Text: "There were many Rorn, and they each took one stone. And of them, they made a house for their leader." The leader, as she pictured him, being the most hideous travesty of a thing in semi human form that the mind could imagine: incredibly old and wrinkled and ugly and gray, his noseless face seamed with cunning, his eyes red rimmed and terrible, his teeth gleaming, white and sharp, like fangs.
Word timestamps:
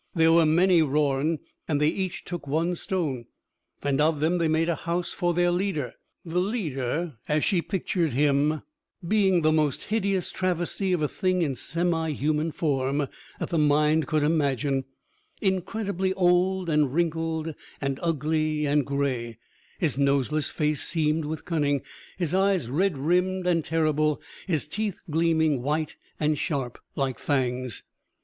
"There 0.15 0.31
were 0.33 0.47
many 0.47 0.81
Rorn, 0.81 1.37
and 1.67 1.79
they 1.79 1.89
each 1.89 2.25
took 2.25 2.47
one 2.47 2.73
stone. 2.73 3.25
And 3.83 4.01
of 4.01 4.19
them, 4.19 4.39
they 4.39 4.47
made 4.47 4.67
a 4.67 4.73
house 4.73 5.13
for 5.13 5.35
their 5.35 5.51
leader." 5.51 5.93
The 6.25 6.39
leader, 6.39 7.17
as 7.27 7.43
she 7.45 7.61
pictured 7.61 8.13
him, 8.13 8.63
being 9.07 9.43
the 9.43 9.51
most 9.51 9.83
hideous 9.91 10.31
travesty 10.31 10.91
of 10.91 11.03
a 11.03 11.07
thing 11.07 11.43
in 11.43 11.53
semi 11.53 12.13
human 12.13 12.51
form 12.51 13.07
that 13.39 13.49
the 13.51 13.59
mind 13.59 14.07
could 14.07 14.23
imagine: 14.23 14.85
incredibly 15.39 16.15
old 16.15 16.67
and 16.67 16.91
wrinkled 16.95 17.53
and 17.79 17.99
ugly 18.01 18.65
and 18.65 18.87
gray, 18.87 19.37
his 19.77 19.99
noseless 19.99 20.49
face 20.49 20.81
seamed 20.81 21.25
with 21.25 21.45
cunning, 21.45 21.83
his 22.17 22.33
eyes 22.33 22.71
red 22.71 22.97
rimmed 22.97 23.45
and 23.45 23.63
terrible, 23.63 24.19
his 24.47 24.67
teeth 24.67 24.99
gleaming, 25.11 25.61
white 25.61 25.95
and 26.19 26.39
sharp, 26.39 26.79
like 26.95 27.19
fangs. 27.19 27.83